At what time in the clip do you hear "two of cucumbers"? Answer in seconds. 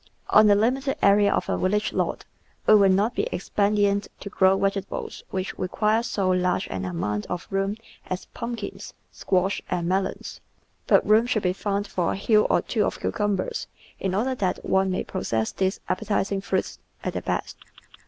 12.63-13.67